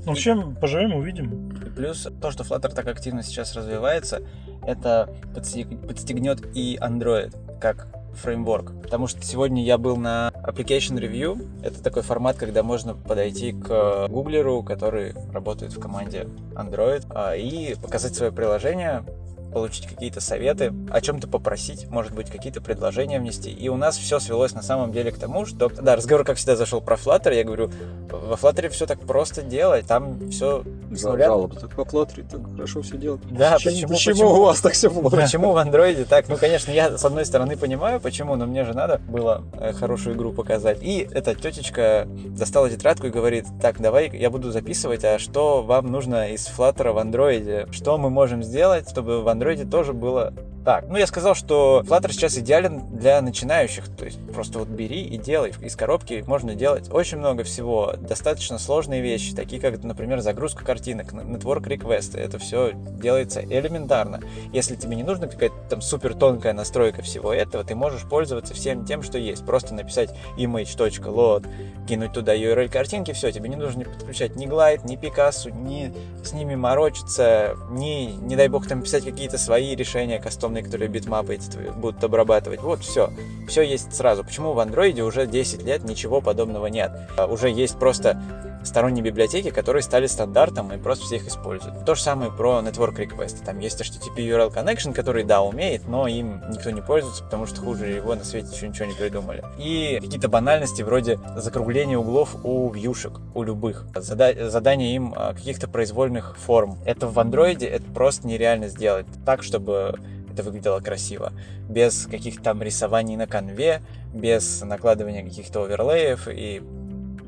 [0.04, 1.50] Ну, в общем, поживем, увидим.
[1.66, 4.22] И плюс то, что Flutter так активно сейчас развивается,
[4.64, 8.72] это подстег- подстегнет и Android как фреймворк.
[8.82, 11.46] Потому что сегодня я был на Application Review.
[11.62, 17.74] Это такой формат, когда можно подойти к гуглеру, который работает в команде Android, а, и
[17.74, 19.04] показать свое приложение,
[19.52, 23.50] получить какие-то советы, о чем-то попросить, может быть, какие-то предложения внести.
[23.50, 25.68] И у нас все свелось на самом деле к тому, что...
[25.68, 27.34] Да, разговор, как всегда, зашел про Flutter.
[27.34, 27.70] Я говорю,
[28.10, 31.26] во Flutter все так просто делать, там все нуля.
[31.26, 31.56] Жалоба.
[31.56, 33.20] Так по Flutter так хорошо все делать.
[33.30, 35.16] Да, Почему, почему, почему у вас так все плохо?
[35.16, 36.28] Почему в андроиде так?
[36.28, 40.16] Ну, конечно, я с одной стороны понимаю, почему, но мне же надо было э, хорошую
[40.16, 40.78] игру показать.
[40.82, 45.86] И эта тетечка достала тетрадку и говорит, так, давай я буду записывать, а что вам
[45.90, 47.66] нужно из Flutter в андроиде?
[47.70, 50.32] Что мы можем сделать, чтобы в андроиде тоже было
[50.66, 55.00] Так, ну я сказал, что Flutter сейчас идеален для начинающих, то есть просто вот бери
[55.00, 55.54] и делай.
[55.60, 61.12] Из коробки можно делать очень много всего, достаточно сложные вещи, такие как, например, загрузка картинок,
[61.12, 62.18] network request.
[62.18, 64.20] Это все делается элементарно.
[64.52, 68.84] Если тебе не нужна какая-то там супер тонкая настройка всего этого, ты можешь пользоваться всем
[68.84, 69.46] тем, что есть.
[69.46, 71.46] Просто написать image.load,
[71.86, 75.94] кинуть туда URL картинки, все, тебе не нужно подключать ни Glide, ни Picasso, ни
[76.24, 81.34] с ними морочиться, ни, не дай бог, там писать какие-то свои решения кастомные, которые битмапы
[81.34, 82.60] эти будут обрабатывать.
[82.62, 83.10] Вот, все.
[83.48, 84.24] Все есть сразу.
[84.24, 86.92] Почему в андроиде уже 10 лет ничего подобного нет?
[87.16, 88.20] А уже есть просто
[88.66, 91.84] сторонние библиотеки, которые стали стандартом и просто все их используют.
[91.84, 93.44] То же самое про Network Request.
[93.44, 97.60] Там есть HTTP URL Connection, который, да, умеет, но им никто не пользуется, потому что
[97.60, 99.44] хуже его на свете еще ничего не придумали.
[99.58, 103.86] И какие-то банальности вроде закругления углов у вьюшек, у любых.
[103.94, 106.78] Зада- задание им а, каких-то произвольных форм.
[106.84, 109.94] Это в андроиде это просто нереально сделать так, чтобы
[110.32, 111.32] это выглядело красиво.
[111.68, 113.80] Без каких-то там рисований на конве,
[114.12, 116.62] без накладывания каких-то оверлеев и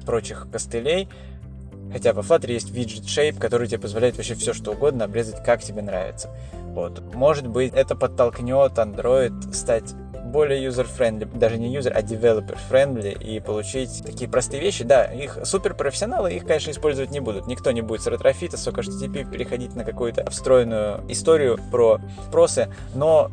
[0.08, 1.08] прочих костылей.
[1.92, 5.62] Хотя во Flutter есть widget shape, который тебе позволяет вообще все что угодно обрезать, как
[5.62, 6.30] тебе нравится.
[6.74, 7.14] Вот.
[7.14, 9.94] Может быть, это подтолкнет Android стать
[10.28, 14.84] более user-friendly, даже не user, а developer-friendly и получить такие простые вещи.
[14.84, 17.46] Да, их суперпрофессионалы их, конечно, использовать не будут.
[17.46, 23.30] Никто не будет с ретрофита, с HTTP переходить на какую-то встроенную историю про спросы, но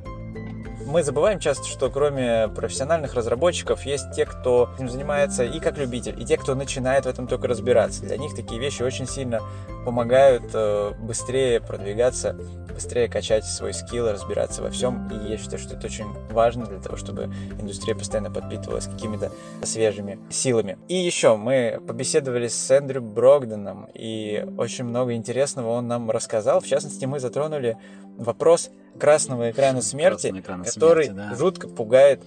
[0.86, 6.20] мы забываем часто, что кроме профессиональных разработчиков есть те, кто этим занимается и как любитель,
[6.22, 8.04] и те, кто начинает в этом только разбираться.
[8.04, 9.42] Для них такие вещи очень сильно
[9.84, 12.38] помогают э, быстрее продвигаться,
[12.74, 15.10] быстрее качать свой скилл, разбираться во всем.
[15.10, 19.32] И я считаю, что это очень важно для того, чтобы индустрия постоянно подпитывалась какими-то
[19.64, 20.78] свежими силами.
[20.88, 26.60] И еще мы побеседовали с Эндрю Брогденом, и очень много интересного он нам рассказал.
[26.60, 27.78] В частности, мы затронули
[28.18, 31.36] вопрос красного экрана смерти, экрана который смерти, да.
[31.36, 32.24] жутко пугает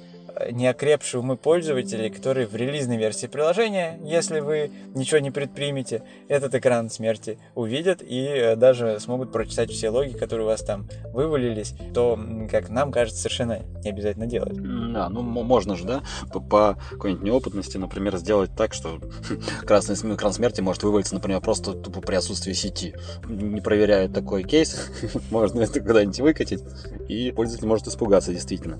[0.51, 6.91] неокрепшие умы пользователей, которые в релизной версии приложения, если вы ничего не предпримете, этот экран
[6.91, 12.19] смерти увидят и э, даже смогут прочитать все логи, которые у вас там вывалились, то,
[12.51, 14.57] как нам кажется, совершенно не обязательно делать.
[14.93, 19.01] Да, ну можно же, да, по, по какой-нибудь неопытности, например, сделать так, что
[19.62, 22.95] красный экран смерти может вывалиться, например, просто тупо при отсутствии сети.
[23.29, 24.91] Не проверяя такой кейс,
[25.31, 26.62] можно это куда-нибудь выкатить,
[27.09, 28.79] и пользователь может испугаться действительно.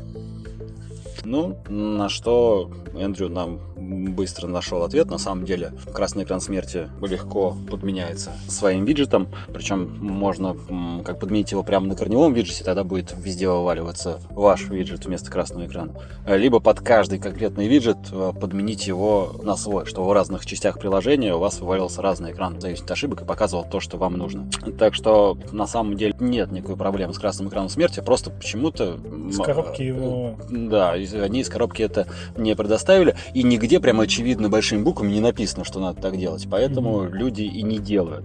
[1.25, 5.11] Ну, на что Эндрю нам быстро нашел ответ.
[5.11, 9.29] На самом деле, красный экран смерти легко подменяется своим виджетом.
[9.53, 10.57] Причем можно
[11.05, 15.67] как подменить его прямо на корневом виджете, тогда будет везде вываливаться ваш виджет вместо красного
[15.67, 15.93] экрана.
[16.27, 21.35] Либо под каждый конкретный виджет э, подменить его на свой, что в разных частях приложения
[21.35, 24.49] у вас вывалился разный экран, зависит от ошибок, и показывал то, что вам нужно.
[24.79, 28.99] Так что, на самом деле, нет никакой проблемы с красным экраном смерти, просто почему-то...
[29.31, 34.05] С коробки э, его- Да, из- они из коробки это не предоставили, и нигде прямо
[34.05, 37.15] очевидно большими буквами не написано, что надо так делать, поэтому Мгм.
[37.15, 38.25] люди и не делают.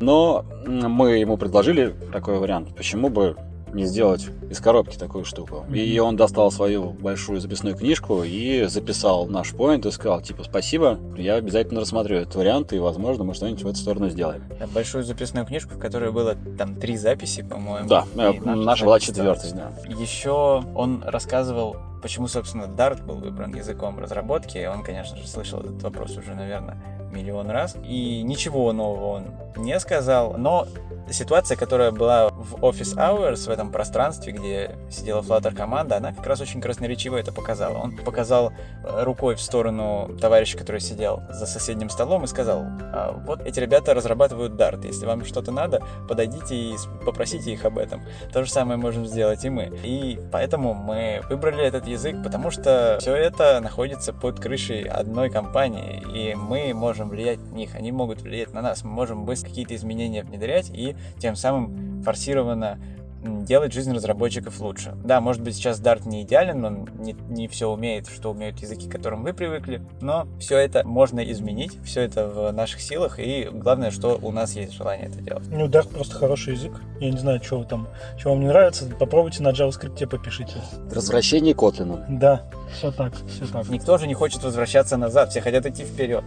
[0.00, 3.36] Но мы ему предложили такой вариант, почему бы
[3.76, 5.64] не сделать из коробки такую штуку.
[5.72, 10.98] И он достал свою большую записную книжку и записал наш поинт и сказал, типа, спасибо,
[11.16, 14.42] я обязательно рассмотрю этот вариант, и, возможно, мы что-нибудь в эту сторону сделаем.
[14.58, 17.88] Там Большую записную книжку, в которой было там три записи, по-моему.
[17.88, 19.82] Да, э, наша была запись четвертой, осталась.
[19.82, 19.94] да.
[20.00, 24.66] Еще он рассказывал, почему, собственно, Dart был выбран языком разработки.
[24.66, 27.76] Он, конечно же, слышал этот вопрос уже, наверное, миллион раз.
[27.84, 29.24] И ничего нового он
[29.56, 30.34] не сказал.
[30.36, 30.66] Но
[31.10, 36.26] ситуация, которая была в Office Hours, в этом пространстве, где сидела Flutter команда, она как
[36.26, 37.78] раз очень красноречиво это показала.
[37.78, 38.52] Он показал
[38.84, 43.60] э, рукой в сторону товарища, который сидел за соседним столом и сказал, «А, вот эти
[43.60, 48.02] ребята разрабатывают Dart, если вам что-то надо, подойдите и попросите их об этом.
[48.32, 49.72] То же самое можем сделать и мы.
[49.84, 56.02] И поэтому мы выбрали этот язык, потому что все это находится под крышей одной компании,
[56.14, 58.82] и мы можем влиять на них, они могут влиять на нас.
[58.84, 62.78] Мы можем быстро какие-то изменения внедрять и тем самым форсированно
[63.26, 64.94] делать жизнь разработчиков лучше.
[65.04, 68.88] Да, может быть, сейчас Dart не идеален, он не, не все умеет, что умеют языки,
[68.88, 73.48] к которым вы привыкли, но все это можно изменить, все это в наших силах, и
[73.52, 75.44] главное, что у нас есть желание это делать.
[75.50, 76.72] Ну, Dart просто хороший язык.
[77.00, 78.86] Я не знаю, что вы там, что вам не нравится.
[78.98, 80.54] Попробуйте на JavaScript попишите.
[80.92, 82.06] Развращение Котлина.
[82.08, 83.68] Да, все так, все так.
[83.68, 86.24] Никто же не хочет возвращаться назад, все хотят идти вперед.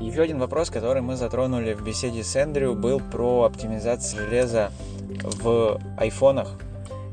[0.00, 4.72] Еще один вопрос, который мы затронули в беседе с Эндрю, был про оптимизацию железа
[5.22, 6.48] в айфонах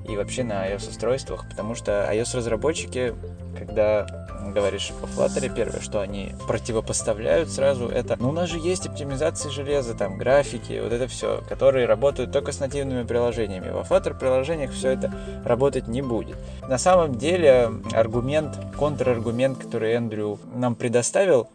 [0.07, 3.13] и вообще на iOS-устройствах, потому что iOS-разработчики,
[3.57, 4.07] когда
[4.53, 9.49] говоришь о Flutter, первое, что они противопоставляют сразу, это, ну, у нас же есть оптимизации
[9.49, 13.69] железа, там, графики, вот это все, которые работают только с нативными приложениями.
[13.69, 16.37] Во Flutter приложениях все это работать не будет.
[16.69, 21.49] На самом деле, аргумент, контраргумент, который Эндрю нам предоставил,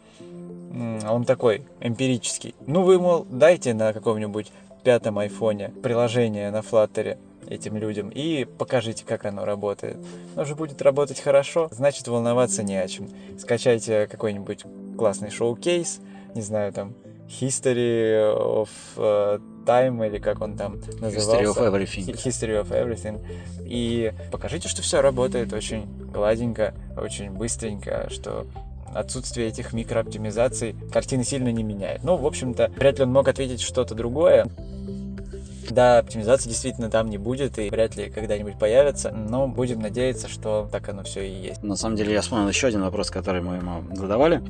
[0.72, 2.54] он такой эмпирический.
[2.66, 9.04] Ну, вы, мол, дайте на каком-нибудь пятом айфоне приложение на Flutter этим людям и покажите,
[9.04, 9.96] как оно работает.
[10.34, 13.08] Оно же будет работать хорошо, значит волноваться не о чем.
[13.38, 14.64] Скачайте какой-нибудь
[14.96, 16.00] классный шоу-кейс,
[16.34, 16.94] не знаю, там,
[17.40, 21.18] History of uh, Time, или как он там назывался.
[21.18, 22.12] History of Everything.
[22.12, 23.24] History of Everything.
[23.64, 28.46] И покажите, что все работает очень гладенько, очень быстренько, что
[28.94, 32.02] отсутствие этих микрооптимизаций картины сильно не меняет.
[32.04, 34.46] Ну, в общем-то, вряд ли он мог ответить что-то другое.
[35.70, 40.68] Да, оптимизации действительно там не будет и вряд ли когда-нибудь появится, но будем надеяться, что
[40.70, 41.62] так оно все и есть.
[41.62, 44.42] На самом деле я вспомнил еще один вопрос, который мы ему задавали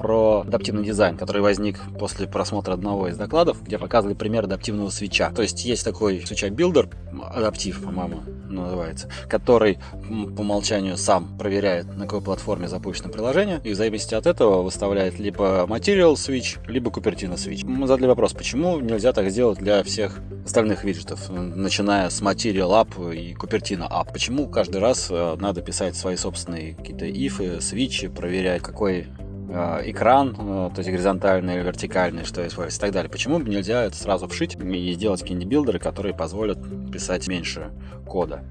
[0.00, 5.30] про адаптивный дизайн, который возник после просмотра одного из докладов, где показывали пример адаптивного свеча.
[5.30, 6.88] То есть есть такой свеча-билдер,
[7.22, 13.76] адаптив, по-моему, называется, который по умолчанию сам проверяет, на какой платформе запущено приложение, и в
[13.76, 17.66] зависимости от этого выставляет либо Material Switch, либо Cupertino Switch.
[17.66, 23.14] Мы задали вопрос, почему нельзя так сделать для всех остальных виджетов, начиная с Material App
[23.14, 24.14] и Cupertino App.
[24.14, 29.08] Почему каждый раз э, надо писать свои собственные какие-то ифы, свичи, проверять, какой
[29.52, 33.10] экран, э, то есть горизонтальный или вертикальный, что использовать и так далее.
[33.10, 36.58] Почему бы нельзя это сразу вшить и сделать какие-нибудь билдеры, которые позволят
[36.92, 37.70] писать меньше
[38.06, 38.44] кода?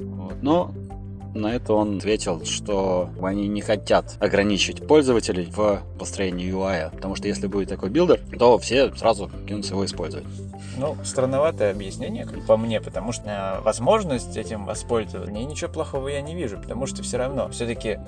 [0.00, 0.42] Вот.
[0.42, 0.72] Но
[1.34, 7.28] на это он ответил, что они не хотят ограничить пользователей в построении UI, потому что
[7.28, 10.26] если будет такой билдер, то все сразу кинутся его использовать.
[10.76, 16.20] Ну, странноватое объяснение, как по мне, потому что возможность этим воспользоваться, мне ничего плохого я
[16.20, 17.98] не вижу, потому что все равно, все-таки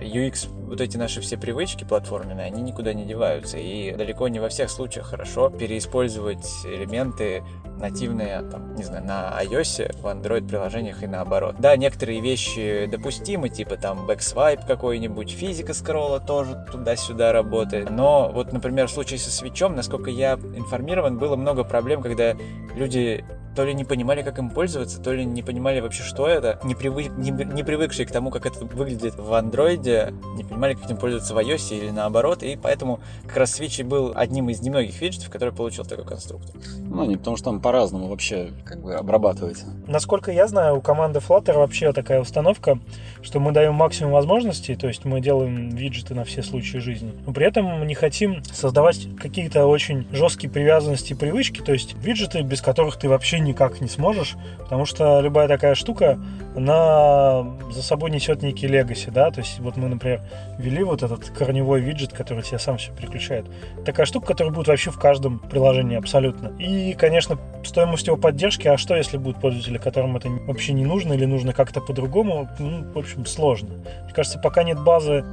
[0.00, 4.48] UX, вот эти наши все привычки платформенные, они никуда не деваются, и далеко не во
[4.48, 7.42] всех случаях хорошо переиспользовать элементы
[7.78, 11.56] нативные, там, не знаю, на iOS, в Android приложениях и наоборот.
[11.58, 18.30] Да, некоторые вещи допустимы, типа там back swipe какой-нибудь, физика скролла тоже туда-сюда работает, но
[18.32, 22.34] вот, например, в случае со switch ом, насколько я информирован, было много проблем, когда
[22.74, 26.58] люди то ли не понимали, как им пользоваться, то ли не понимали вообще, что это,
[26.64, 30.86] не, привык, не, не привыкшие к тому, как это выглядит в андроиде, не понимали, как
[30.86, 35.00] этим пользоваться в iOS или наоборот, и поэтому как раз Switch был одним из немногих
[35.00, 36.54] виджетов, который получил такой конструктор.
[36.78, 39.66] Ну, не потому что там по-разному вообще как бы обрабатывается.
[39.86, 42.78] Насколько я знаю, у команды Flutter вообще такая установка,
[43.22, 47.32] что мы даем максимум возможностей, то есть мы делаем виджеты на все случаи жизни, но
[47.32, 52.42] при этом мы не хотим создавать какие-то очень жесткие привязанности и привычки, то есть виджеты,
[52.42, 56.18] без которых ты вообще никак не сможешь, потому что любая такая штука,
[56.56, 60.20] она за собой несет некий легаси, да, то есть вот мы, например,
[60.58, 63.46] ввели вот этот корневой виджет, который тебе сам все переключает.
[63.84, 66.48] Такая штука, которая будет вообще в каждом приложении абсолютно.
[66.58, 71.12] И, конечно, стоимость его поддержки, а что, если будут пользователи, которым это вообще не нужно
[71.12, 73.70] или нужно как-то по-другому, ну, в общем, сложно.
[74.04, 75.24] Мне кажется, пока нет базы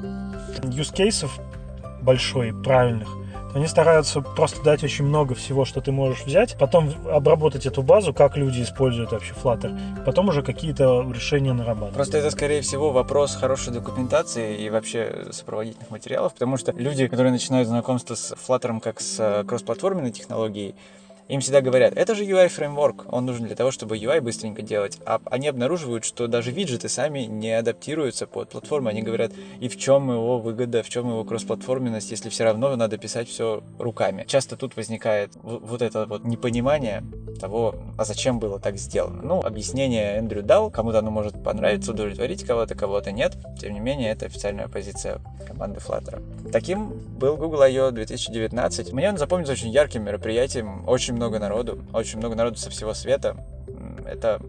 [0.63, 1.39] use кейсов
[2.01, 3.09] большой, правильных,
[3.53, 8.13] они стараются просто дать очень много всего, что ты можешь взять, потом обработать эту базу,
[8.13, 11.93] как люди используют вообще Flutter, потом уже какие-то решения нарабатывать.
[11.93, 17.31] Просто это, скорее всего, вопрос хорошей документации и вообще сопроводительных материалов, потому что люди, которые
[17.31, 20.75] начинают знакомство с Flutter как с э, кроссплатформенной технологией,
[21.31, 24.99] им всегда говорят, это же UI фреймворк, он нужен для того, чтобы UI быстренько делать.
[25.05, 28.89] А они обнаруживают, что даже виджеты сами не адаптируются под платформу.
[28.89, 32.97] Они говорят, и в чем его выгода, в чем его кроссплатформенность, если все равно надо
[32.97, 34.25] писать все руками.
[34.27, 37.01] Часто тут возникает вот это вот непонимание
[37.39, 39.21] того, а зачем было так сделано.
[39.23, 43.37] Ну, объяснение Эндрю дал, кому-то оно может понравиться, удовлетворить кого-то, кого-то нет.
[43.57, 46.21] Тем не менее, это официальная позиция команды Flutter.
[46.51, 47.91] Таким был Google I.O.
[47.91, 48.91] 2019.
[48.91, 53.37] Мне он запомнится очень ярким мероприятием, очень много народу, очень много народу со всего света.
[54.05, 54.41] Это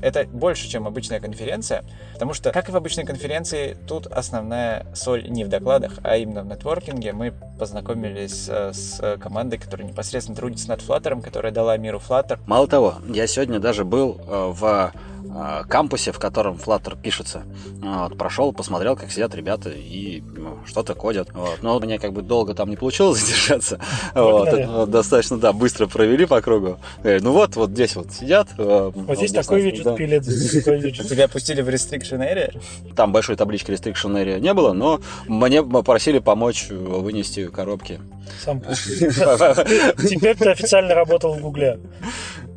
[0.00, 5.28] это больше, чем обычная конференция, потому что, как и в обычной конференции, тут основная соль
[5.28, 7.12] не в докладах, а именно в нетворкинге.
[7.12, 12.40] Мы познакомились э, с командой, которая непосредственно трудится над Flutter, которая дала миру Flutter.
[12.48, 14.92] Мало того, я сегодня даже был э, в
[15.34, 17.44] Э, кампусе, в котором Flutter пишется.
[17.80, 21.28] Вот, прошел, посмотрел, как сидят ребята и ну, что-то кодят.
[21.32, 21.62] Вот.
[21.62, 23.78] Но мне как бы долго там не получилось задержаться.
[24.14, 26.78] Вот, это, достаточно, да, быстро провели по кругу.
[27.02, 28.48] Ну вот, вот здесь вот сидят.
[28.58, 30.24] Э, вот, вот здесь такой виджет пилит.
[31.08, 32.60] Тебя пустили в restriction area?
[32.94, 38.00] Там большой таблички restriction area не было, но мне попросили помочь вынести коробки.
[38.40, 38.60] Сам
[40.08, 41.78] Теперь ты официально работал в Гугле.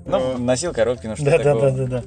[0.06, 1.72] Ну, носил коробки, ну что да, такого.
[1.72, 2.04] Да, да, да, да.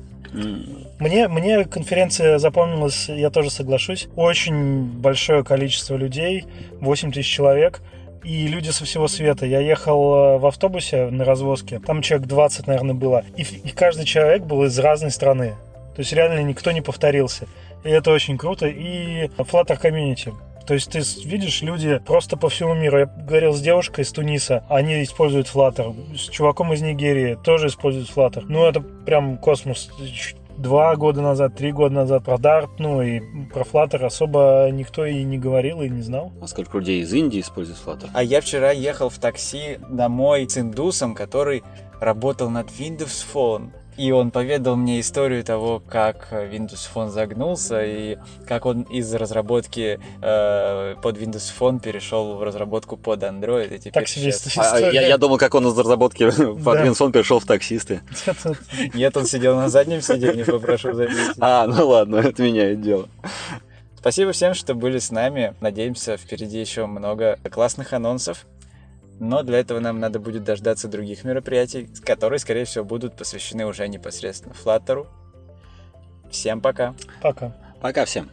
[0.99, 4.09] Мне, мне конференция запомнилась, я тоже соглашусь.
[4.17, 6.45] Очень большое количество людей,
[6.81, 7.81] 8 тысяч человек
[8.25, 9.47] и люди со всего света.
[9.47, 14.05] Я ехал э, в автобусе на развозке, там человек 20, наверное, было, и, и каждый
[14.05, 15.55] человек был из разной страны.
[15.95, 17.47] То есть реально никто не повторился.
[17.85, 18.67] И это очень круто.
[18.67, 20.33] И Flutter Community.
[20.69, 22.99] То есть ты видишь, люди просто по всему миру.
[22.99, 26.15] Я говорил с девушкой из Туниса, они используют Flutter.
[26.15, 28.45] С чуваком из Нигерии тоже используют Flutter.
[28.47, 29.89] Ну, это прям космос
[30.59, 33.21] два года назад, три года назад про Dart, ну и
[33.51, 36.33] про Flutter особо никто и не говорил, и не знал.
[36.43, 38.11] А сколько людей из Индии используют Flutter?
[38.13, 41.63] А я вчера ехал в такси домой с индусом, который
[41.99, 43.71] работал над Windows Phone.
[43.99, 49.99] И он поведал мне историю того, как Windows Phone загнулся и как он из разработки
[50.23, 53.75] э, под Windows Phone перешел в разработку под Android.
[53.75, 54.87] И теперь Так себе сейчас- история.
[54.89, 56.87] А, я, я думал, как он из разработки под Да.
[56.87, 58.01] Windows Phone перешел в таксисты.
[58.95, 61.37] Нет, он сидел на заднем сиденье, попрошу заметить.
[61.41, 63.09] А, ну ладно, это меняет дело.
[63.97, 65.55] Спасибо всем, что были с нами.
[65.61, 68.47] Надеемся, впереди еще много классных анонсов.
[69.21, 73.87] Но для этого нам надо будет дождаться других мероприятий, которые, скорее всего, будут посвящены уже
[73.89, 75.07] непосредственно Flutter.
[76.31, 76.95] Всем пока!
[77.21, 77.53] Пока.
[77.81, 78.31] Пока всем.